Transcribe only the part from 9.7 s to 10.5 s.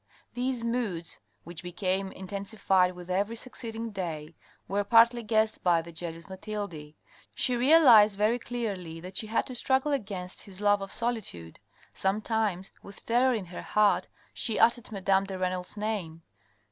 against